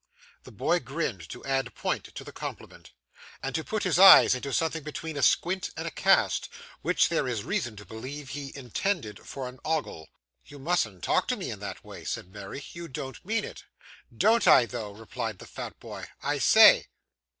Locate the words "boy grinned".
0.51-1.29